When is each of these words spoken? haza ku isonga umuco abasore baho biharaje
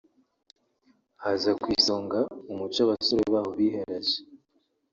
haza 1.23 1.51
ku 1.61 1.67
isonga 1.77 2.19
umuco 2.51 2.79
abasore 2.85 3.23
baho 3.33 3.51
biharaje 3.59 4.17